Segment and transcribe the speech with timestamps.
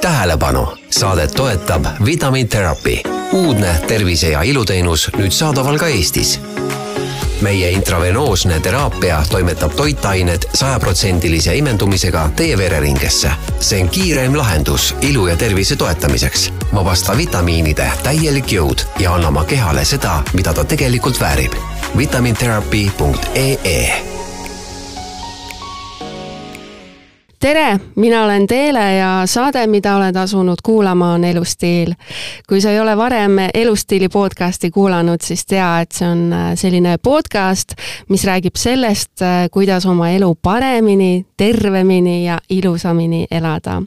[0.00, 2.98] tähelepanu, saadet toetab Vitamin Therapy,
[3.32, 6.40] uudne tervise ja iluteenus nüüd saadaval ka Eestis
[7.40, 13.30] meie intravenoosne teraapia toimetab toitained sajaprotsendilise imendumisega teie vereringesse.
[13.60, 16.52] see on kiireim lahendus ilu ja tervise toetamiseks.
[16.74, 21.52] vabasta vitamiinide täielik jõud ja anna oma kehale seda, mida ta tegelikult väärib.
[21.96, 24.09] vitamintherapy.ee
[27.40, 31.94] tere, mina olen Teele ja saade, mida oled asunud kuulama, on Elustiil.
[32.48, 36.98] kui sa ei ole varem Elustiili podcasti kuulanud, siis tea, et see on äh, selline
[37.02, 37.72] podcast,
[38.08, 43.82] mis räägib sellest, äh, kuidas oma elu paremini, tervemini ja ilusamini elada.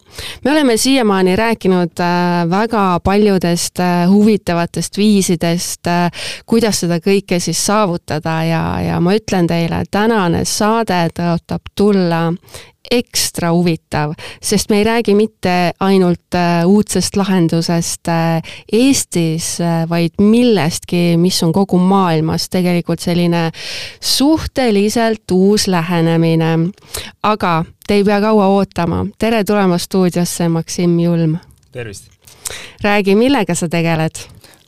[0.46, 5.88] me oleme siiamaani rääkinud äh, väga paljudest huvitavatest viisidest,
[6.46, 12.32] kuidas seda kõike siis saavutada ja, ja ma ütlen teile, tänane saade tõotab tulla
[12.94, 20.22] ekstra huvitav, sest me ei räägi mitte ainult äh, uudsest lahendusest äh, Eestis, äh, vaid
[20.22, 23.50] millestki, mis on kogu maailmas tegelikult selline
[24.02, 26.54] suhteliselt uus lähenemine.
[27.24, 31.38] aga te ei pea kaua ootama, tere tulemast stuudiosse, Maksim Julm!
[31.72, 32.12] tervist!
[32.84, 34.22] räägi, millega sa tegeled?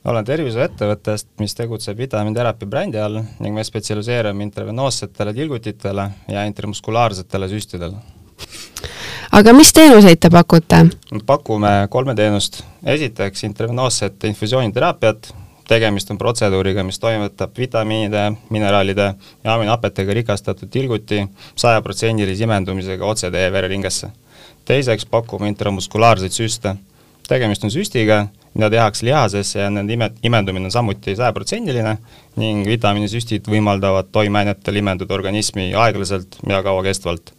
[0.06, 8.15] olen tervishoiuettevõttest, mis tegutseb vitaminteraapia brändi all ning me spetsialiseerume intravenoossetele tilgutitele ja intramuskulaarsetele süstidele.
[9.36, 10.78] Aga mis teenuseid te pakute?
[11.28, 15.28] pakume kolme teenust, esiteks intravenoosset infusiooniteraapiat,
[15.68, 18.22] tegemist on protseduuriga, mis toimetab vitamiinide,
[18.54, 19.10] mineraalide
[19.44, 21.26] ja aminohapetega rikastatud tilguti
[21.58, 24.10] sajaprotsendilise imendumisega otse teie vereringesse.
[24.64, 26.74] teiseks pakume intramuskulaarseid süste,
[27.28, 31.98] tegemist on süstiga, mida tehakse lihasesse ja nende ime, imendumine on samuti sajaprotsendiline
[32.40, 37.36] ning vitamiinisüstid võimaldavad toimeainetel imenduda organismi aeglaselt ja kauakestvalt.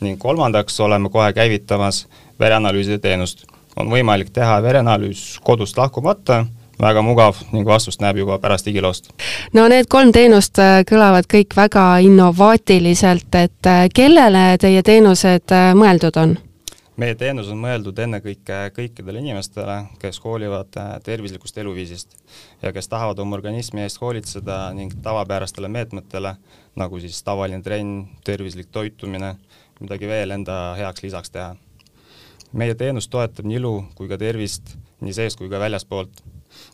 [0.00, 2.06] Ning kolmandaks oleme kohe käivitamas
[2.40, 3.46] vereanalüüside teenust.
[3.76, 6.46] on võimalik teha vereanalüüs kodust lahkumata,
[6.80, 9.10] väga mugav ning vastust näeb juba pärast digiloost.
[9.52, 15.72] no need kolm teenust äh, kõlavad kõik väga innovaatiliselt, et äh, kellele teie teenused äh,
[15.78, 16.36] mõeldud on?
[16.96, 22.16] meie teenus on mõeldud ennekõike kõikidele inimestele, kes hoolivad tervislikust eluviisist
[22.62, 26.36] ja kes tahavad oma organismi eest hoolitseda ning tavapärastele meetmetele,
[26.76, 29.34] nagu siis tavaline trenn, tervislik toitumine,
[29.80, 31.54] midagi veel enda heaks lisaks teha.
[32.52, 36.22] meie teenus toetab nii ilu kui ka tervist nii sees kui ka väljaspoolt.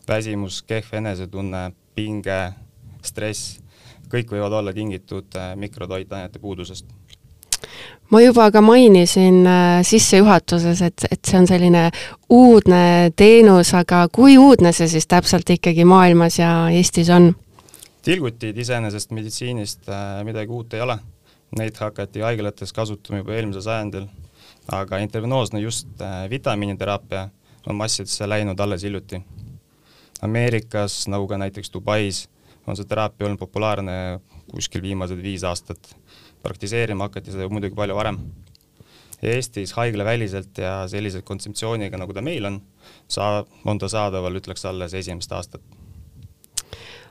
[0.07, 2.53] väsimus, kehv enesetunne, pinge,
[3.03, 3.59] stress,
[4.07, 6.85] kõik võivad olla tingitud äh, mikrotoitainete puudusest
[8.11, 11.89] ma juba ka mainisin äh, sissejuhatuses, et, et see on selline
[12.29, 17.33] uudne teenus, aga kui uudne see siis täpselt ikkagi maailmas ja Eestis on?
[18.03, 20.97] tilgutid iseenesest meditsiinist äh, midagi uut ei ole.
[21.57, 24.07] Neid hakati haiglates kasutama juba eelmisel sajandil,
[24.73, 27.27] aga intravenoosne just äh, vitamiiniteraapia
[27.69, 29.21] on massidesse läinud alles hiljuti.
[30.23, 32.23] Ameerikas, nagu ka näiteks Dubais,
[32.67, 33.95] on see teraapia olnud populaarne
[34.51, 35.93] kuskil viimased viis aastat
[36.43, 38.19] praktiseerima hakati seda muidugi palju varem.
[39.23, 42.59] Eestis haiglaväliselt ja sellise kontseptsiooniga, nagu ta meil on,
[43.07, 45.63] saa-, on ta saadaval, ütleks, alles esimest aastat.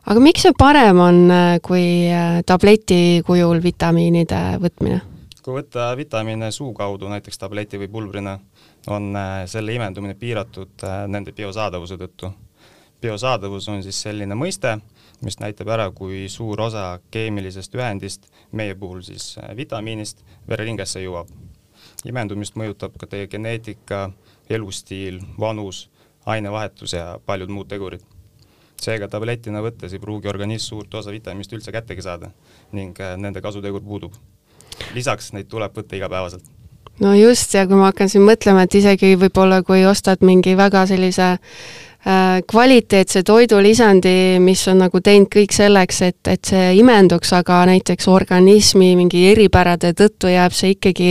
[0.07, 5.01] Aga miks see parem on äh, kui äh, tableti kujul vitamiinide võtmine?
[5.43, 8.37] kui võtta vitamiine suu kaudu, näiteks tableti või pulbrina,
[8.95, 12.33] on äh, selle imendumine piiratud nende biosaadavuse tõttu.
[13.03, 14.77] biosaadavus on siis selline mõiste,
[15.23, 21.29] mis näitab ära, kui suur osa keemilisest ühendist, meie puhul siis vitamiinist, vereringesse jõuab.
[22.05, 24.11] imendumist mõjutab ka teie geneetika,
[24.51, 25.89] elustiil, vanus,
[26.27, 28.03] ainevahetus ja paljud muud tegurid.
[28.83, 32.33] Seega tabletina võttes ei pruugi organism suurt osa vitamiinist üldse kättegi saada
[32.73, 34.19] ning äh, nende kasutegur puudub.
[34.95, 36.51] lisaks neid tuleb võtta igapäevaselt
[37.01, 40.87] no just, ja kui ma hakkan siin mõtlema, et isegi võib-olla kui ostad mingi väga
[40.91, 41.37] sellise
[42.51, 48.93] kvaliteetse toidulisandi, mis on nagu teinud kõik selleks, et, et see imenduks, aga näiteks organismi
[48.99, 51.11] mingi eripärade tõttu jääb see ikkagi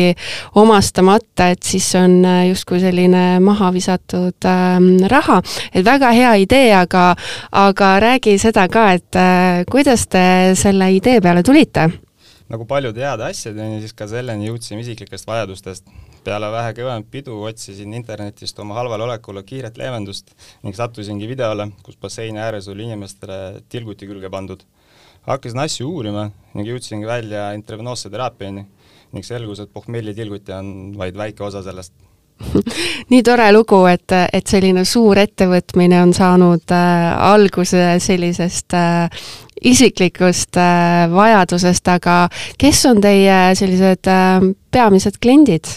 [0.60, 5.42] omastamata, et siis on äh, justkui selline maha visatud ähm, raha.
[5.74, 7.16] et väga hea idee, aga,
[7.52, 10.24] aga räägi seda ka, et äh, kuidas te
[10.60, 11.88] selle idee peale tulite?
[12.52, 15.86] nagu paljude heade asjadeni, siis ka selleni jõudsime isiklikest vajadustest.
[16.24, 21.98] Peale vähe kõvemat pidu otsisin internetist oma halvale olekule kiiret leevendust ning sattusingi videole, kus
[22.02, 24.64] basseini ääres oli inimestele tilguti külge pandud.
[25.28, 28.66] hakkasin asju uurima ning jõudsingi välja intravenoosse teraapiani
[29.12, 31.94] ning selgus, et pohmellitilguti on vaid väike osa sellest
[33.12, 39.22] nii tore lugu, et, et selline suur ettevõtmine on saanud äh, alguse sellisest äh,
[39.62, 42.18] isiklikust äh, vajadusest, aga
[42.58, 45.70] kes on teie sellised äh, peamised kliendid?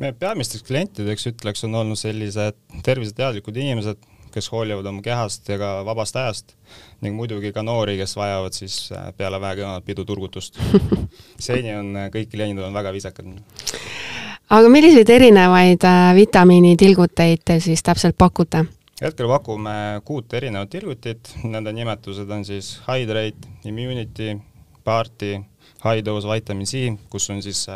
[0.00, 4.00] Meie peamisteks klientideks ütleks, on olnud sellised terviseteadlikud inimesed,
[4.32, 6.54] kes hoolivad oma kehast ja ka vabast ajast
[7.04, 10.56] ning muidugi ka noori, kes vajavad siis äh, peale väekõnevat pidu turgutust.
[11.48, 13.28] seni on äh, kõik kliendid on väga viisakad.
[14.48, 18.64] aga milliseid erinevaid äh, vitamiinitilguteid te siis täpselt pakute?
[19.02, 24.36] hetkel pakume kuut erinevat tilgutit, nende nimetused on siis Hydrate, Immunity,
[24.84, 25.40] Party,
[25.82, 27.66] High Dose Vitamin C, kus on siis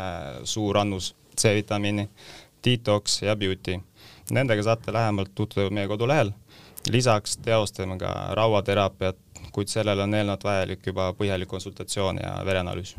[0.47, 2.09] suur annus C-vitamiini,
[2.65, 3.79] Detox ja Beauty.
[4.31, 6.33] Nendega saate lähemalt tutvuda meie kodulehel
[6.91, 9.17] lisaks teostame ka rauateraapiat,
[9.51, 12.95] kuid sellele on eelnevalt vajalik juba põhjalik konsultatsioon ja vereanalüüs.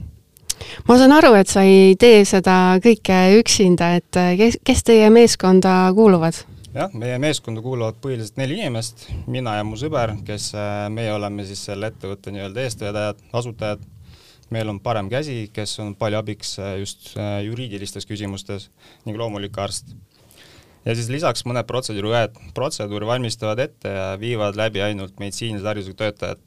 [0.88, 5.74] ma saan aru, et sa ei tee seda kõike üksinda, et kes, kes teie meeskonda
[5.94, 6.42] kuuluvad?
[6.74, 11.46] jah, meie meeskonda kuuluvad põhiliselt neli inimest, mina ja mu sõber, kes äh, meie oleme
[11.48, 13.86] siis selle ettevõtte nii-öelda eestvedajad, asutajad,
[14.54, 18.68] meil on parem käsi, kes on palju abiks äh, just äh, juriidilistes küsimustes
[19.06, 19.92] ning loomulik arst
[20.86, 26.44] ja siis lisaks mõned protseduuriõed, protseduuri valmistavad ette ja viivad läbi ainult meditsiinilise haridusega töötajad.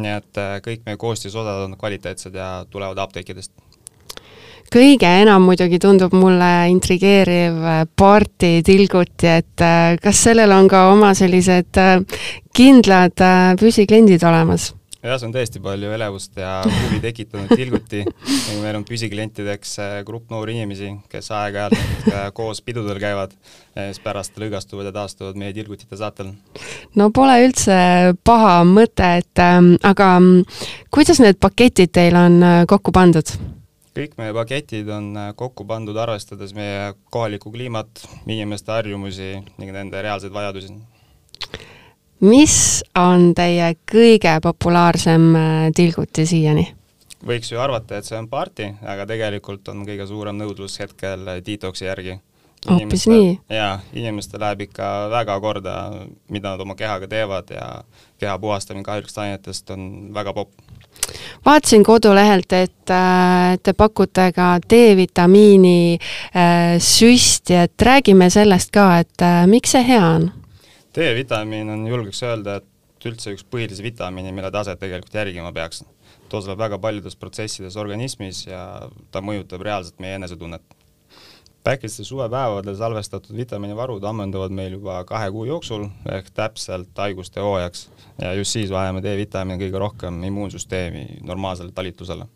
[0.00, 3.52] nii et äh, kõik meie koostisosad on kvaliteetsed ja tulevad apteekidest
[4.70, 7.56] kõige enam muidugi tundub mulle intrigeeriv
[7.98, 9.64] party tilguti, et
[10.02, 11.80] kas sellel on ka oma sellised
[12.54, 13.24] kindlad
[13.58, 14.70] püsikliendid olemas?
[15.02, 19.94] Jah, see on tõesti palju elevust ja huvi tekitanud tilguti ning meil on püsiklientideks äh,
[20.06, 23.32] grupp noori inimesi, kes aeg-ajalt äh, koos pidudel käivad
[23.76, 26.34] ja siis pärast lõõgastuvad ja taastuvad meie tilgutite saatel.
[26.98, 27.78] no pole üldse
[28.26, 30.60] paha mõte, et ähm, aga mm,
[30.92, 33.34] kuidas need paketid teil on äh, kokku pandud?
[33.96, 40.32] kõik meie paketid on kokku pandud arvestades meie kohalikku kliimat, inimeste harjumusi ning nende reaalseid
[40.32, 40.76] vajadusi
[42.20, 46.66] mis on teie kõige populaarsem äh, tilguti siiani?
[47.26, 51.84] võiks ju arvata, et see on party, aga tegelikult on kõige suurem nõudlus hetkel detoksi
[51.84, 52.14] järgi.
[52.68, 53.34] hoopis nii?
[53.52, 55.74] jaa, inimestel läheb ikka väga korda,
[56.32, 57.68] mida nad oma kehaga teevad ja
[58.20, 60.52] keha puhastamine kahjulikest ainetest on väga popp.
[61.44, 69.28] vaatasin kodulehelt, et äh, te pakute ka D-vitamiini äh, süsti, et räägime sellest ka, et
[69.46, 70.30] miks see hea on
[70.94, 75.84] D-vitamiin on, julgeks öelda, et üldse üks põhilisi vitamiine, mille taset tegelikult järgima peaks.
[76.28, 80.62] ta osaleb väga paljudes protsessides organismis ja ta mõjutab reaalselt meie enesetunnet.
[81.64, 87.88] päikestel suvepäevadel salvestatud vitamiinivarud ammenduvad meil juba kahe kuu jooksul ehk täpselt haiguste hooajaks
[88.22, 92.26] ja just siis vajame D-vitamiini kõige rohkem immuunsüsteemi normaalsele talitlusele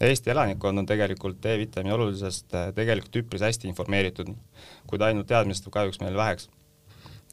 [0.00, 4.34] Eesti elanikkond on tegelikult D-vitamiini olulisest tegelikult üpris hästi informeeritud,
[4.86, 6.50] kuid ainult teadmistest kahjuks meil väheks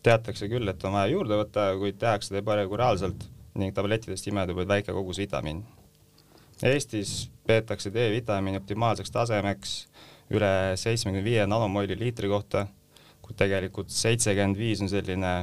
[0.04, 3.24] teatakse küll, et on vaja juurde võtta, kuid tehakse seda ebaregulaarselt
[3.60, 5.62] ning tablettidest imedub vaid väike kogus vitamiin.
[6.64, 9.76] Eestis peetakse D-vitamiini optimaalseks tasemeks
[10.34, 12.66] üle seitsmekümne viie nanomolli liitri kohta,
[13.24, 15.34] kuid tegelikult seitsekümmend viis on selline,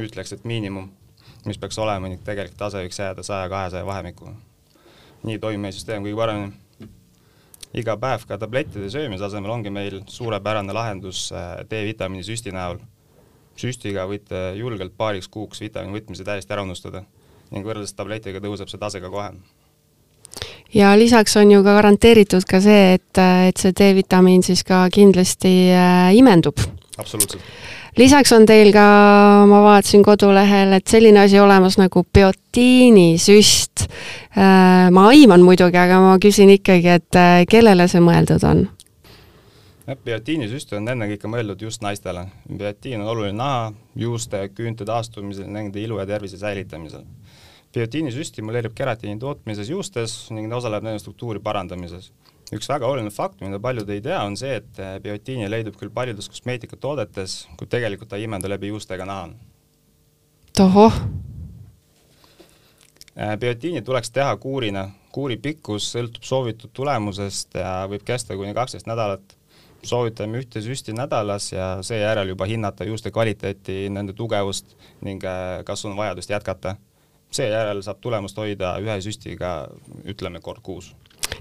[0.00, 0.88] ütleks, et miinimum,
[1.46, 4.34] mis peaks olema ning tegelik tase võiks jääda saja-kahesaja vahemikku.
[5.24, 6.52] nii toimib meie süsteem kõige paremini.
[7.74, 12.78] iga päev ka tablettide söömise asemel ongi meil suurepärane lahendus äh, D-vitamiini süsti näol
[13.60, 17.04] süstiga võite julgelt paariks kuuks vitamiini võtmise täiesti ära unustada
[17.52, 19.30] ning võrreldes tabletiga tõuseb see tase ka kohe.
[20.74, 25.54] ja lisaks on ju ka garanteeritud ka see, et, et see D-vitamiin siis ka kindlasti
[25.70, 26.58] äh, imendub.
[26.98, 27.42] absoluutselt.
[28.00, 28.86] lisaks on teil ka,
[29.50, 34.90] ma vaatasin kodulehel, et selline asi olemas nagu biotiinisüst äh,.
[34.90, 38.66] ma aiman muidugi, aga ma küsin ikkagi, et äh, kellele see mõeldud on?
[39.86, 42.26] Jah, biotiinisüst on ennekõike mõeldud just naistele.
[42.48, 47.04] biotiin on oluline naha, juuste, küünte taastumisel, nende ilu ja tervise säilitamisel.
[47.74, 52.12] biotiinisüst stimuleerib keratiini tootmises juustes ning osaleb nende struktuuri parandamises.
[52.52, 56.28] üks väga oluline fakt, mida paljud ei tea, on see, et biotiini leidub küll paljudes
[56.28, 59.28] kosmeetikatoodetes, kuid tegelikult ta ei imenda läbi juuste ega naha.
[60.56, 61.00] tohoh!
[63.14, 68.88] Äh, biotiini tuleks teha kuurina, kuuri pikkus sõltub soovitud tulemusest ja võib kesta kuni kaksteist
[68.90, 69.36] nädalat
[69.84, 75.84] soovitame ühte süsti nädalas ja seejärel juba hinnata juuste kvaliteeti, nende tugevust ning äh, kas
[75.84, 76.76] on vajadust jätkata.
[77.34, 79.68] seejärel saab tulemust hoida ühe süstiga,
[80.06, 80.94] ütleme kord kuus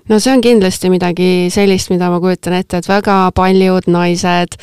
[0.10, 4.58] no see on kindlasti midagi sellist, mida ma kujutan ette, et väga paljud naised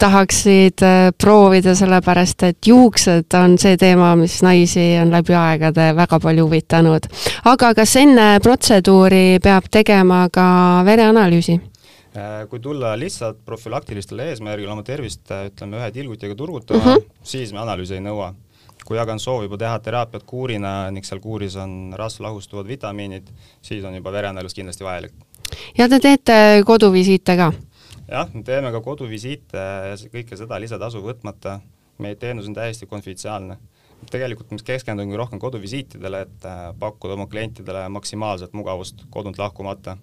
[0.00, 6.20] tahaksid äh, proovida, sellepärast et juuksed on see teema, mis naisi on läbi aegade väga
[6.20, 7.08] palju huvitanud.
[7.44, 10.46] aga kas enne protseduuri peab tegema ka
[10.84, 11.60] vereanalüüsi?
[12.16, 17.02] Äh, kui tulla lihtsalt profülaktilistel eesmärgil oma tervist, äh, ütleme, ühe tilgutiga turgutama mhm.
[17.02, 17.22] -huh.
[17.22, 18.34] siis me analüüsi ei nõua.
[18.86, 23.32] kui aga on soov juba teha teraapiat kuurina ning seal kuuris on rasvlahustuvad vitamiinid,
[23.62, 25.12] siis on juba vereanalüüs kindlasti vajalik.
[25.78, 27.52] ja te teete koduvisiite ka?
[28.08, 29.58] jah, me teeme ka koduvisiite
[29.90, 31.60] ja kõike seda lisatasu võtmata,
[31.98, 33.56] meie teenus on täiesti konfidentsiaalne.
[34.10, 39.96] tegelikult me keskendumegi rohkem koduvisiitidele, et äh, pakkuda oma klientidele maksimaalset mugavust kodunt lahkumata.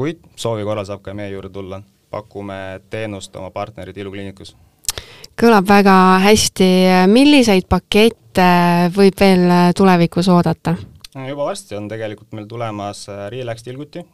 [0.00, 4.56] Kuid soovi korral saab ka meie juurde tulla, pakume teenust oma partnerid Ilukliinikus
[5.40, 6.66] kõlab väga hästi,
[7.08, 8.46] milliseid pakette
[8.92, 9.44] võib veel
[9.76, 10.74] tulevikus oodata?
[11.26, 14.04] juba varsti on tegelikult meil tulemas äh, Relax tilguti,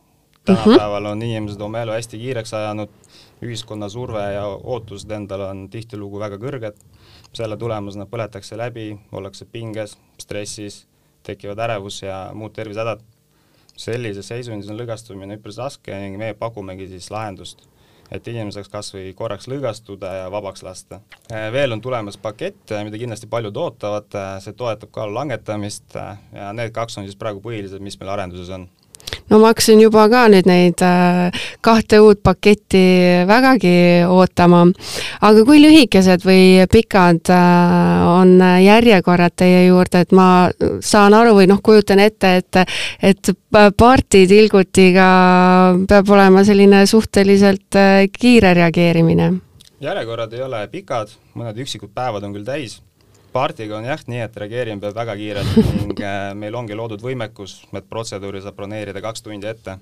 [0.46, 1.10] tänapäeval mhm.
[1.12, 2.92] on inimesed oma elu hästi kiireks ajanud,
[3.44, 6.78] ühiskonna surve ja ootused endale on tihtilugu väga kõrged,
[7.36, 10.84] selle tulemusena põletakse läbi, ollakse pinges, stressis,
[11.26, 13.02] tekivad ärevus ja muud tervisehädad.
[13.76, 17.66] Sellises seisundis on lõõgastumine üpris raske ning meie pakumegi siis lahendust
[18.10, 21.00] et inimene saaks kas või korraks lõõgastuda ja vabaks lasta.
[21.30, 25.96] Äh, veel on tulemas pakett, äh, mida kindlasti paljud ootavad, äh, see toetab kaalu langetamist
[25.96, 28.68] ja need kaks on siis praegu põhilised, mis meil arenduses on
[29.30, 31.30] no ma hakkasin juba ka nüüd neid äh,
[31.64, 32.82] kahte uut paketti
[33.28, 34.64] vägagi ootama.
[35.20, 40.48] aga kui lühikesed või pikad äh, on järjekorrad teie juurde, et ma
[40.80, 42.62] saan aru või noh, kujutan ette, et,
[43.02, 43.32] et
[43.76, 45.08] partytilgutiga
[45.88, 49.32] peab olema selline suhteliselt äh, kiire reageerimine?
[49.80, 52.80] järjekorrad ei ole pikad, mõned üksikud päevad on küll täis
[53.36, 57.58] Partiga on jah nii, et reageerima peab väga kiirelt ning äh, meil ongi loodud võimekus,
[57.76, 59.76] et protseduuri saab broneerida kaks tundi ette.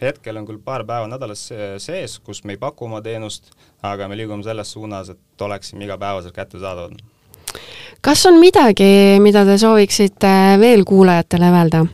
[0.00, 1.44] hetkel on küll paar päeva nädalas
[1.78, 3.52] sees, kus me ei paku oma teenust,
[3.84, 6.98] aga me liigume selles suunas, et oleksime igapäevaselt kättesaadavad.
[8.00, 8.90] kas on midagi,
[9.22, 11.84] mida te sooviksite veel kuulajatele öelda?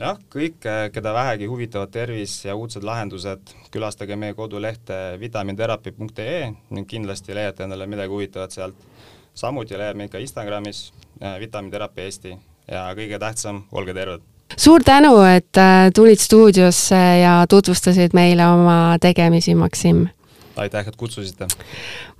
[0.00, 7.36] jah, kõik, keda vähegi huvitavad tervis ja uudsed lahendused, külastage meie kodulehte vitaminterapi.ee ning kindlasti
[7.36, 8.88] leiate endale midagi huvitavat sealt
[9.34, 10.90] samuti leiab meid ka Instagramis
[11.22, 12.36] äh, Vitaminiteraapia Eesti
[12.70, 14.22] ja kõige tähtsam, olge terved!
[14.56, 20.08] suur tänu, et äh, tulid stuudiosse ja tutvustasid meile oma tegemisi, Maksim!
[20.56, 21.46] Aitäh, et kutsusite!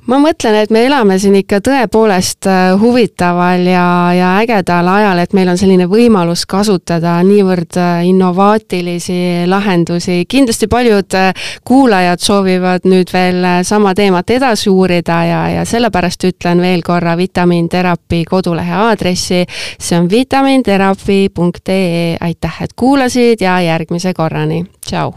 [0.09, 3.85] ma mõtlen, et me elame siin ikka tõepoolest äh, huvitaval ja,
[4.17, 10.25] ja ägedal ajal, et meil on selline võimalus kasutada niivõrd äh, innovaatilisi lahendusi.
[10.29, 16.63] kindlasti paljud äh, kuulajad soovivad nüüd veel sama teemat edasi uurida ja, ja sellepärast ütlen
[16.65, 19.45] veel korra Vitaminterapi kodulehe aadressi.
[19.79, 25.15] see on vitaminterapi.ee, aitäh, et kuulasid ja järgmise korrani, tšau!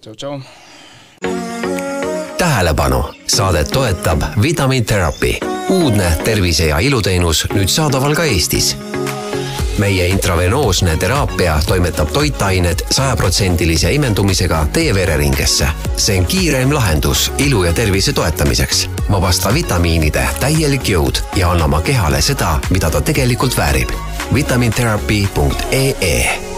[0.00, 1.79] tšau-tšau!
[2.40, 5.34] Tähelepanu, saadet toetab Vitamin Therapy,
[5.68, 8.76] uudne tervise ja iluteenus nüüd saadaval ka Eestis
[9.78, 15.68] meie intravenoosne teraapia toimetab toitained sajaprotsendilise imendumisega teie vereringesse.
[15.96, 18.90] see on kiireim lahendus ilu ja tervise toetamiseks.
[19.10, 23.88] vabasta vitamiinide täielik jõud ja anna oma kehale seda, mida ta tegelikult väärib.
[24.34, 26.49] vitamintherapy.ee